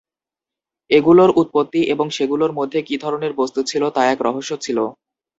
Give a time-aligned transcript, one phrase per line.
[0.91, 4.77] এগুলোর উৎপত্তি এবং সেগুলোর মধ্যে কী ধরনের বস্তু ছিল, তা এক রহস্য ছিল।